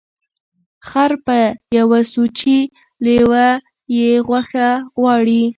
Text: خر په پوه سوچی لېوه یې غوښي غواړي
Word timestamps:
خر 0.87 1.11
په 1.25 1.39
پوه 1.69 1.99
سوچی 2.13 2.59
لېوه 3.05 3.47
یې 3.97 4.09
غوښي 4.27 4.69
غواړي 4.99 5.43